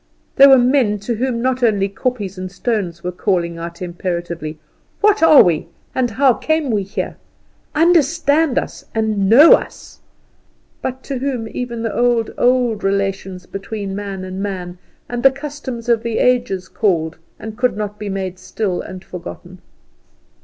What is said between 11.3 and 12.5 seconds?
even the old,